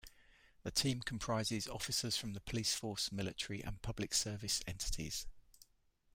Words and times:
The 0.63 0.71
team 0.71 1.01
comprises 1.03 1.67
officers 1.67 2.17
from 2.17 2.33
the 2.33 2.39
police 2.41 2.73
force, 2.73 3.11
military 3.11 3.61
and 3.63 3.83
public 3.83 4.15
service 4.15 4.63
entities. 4.65 5.27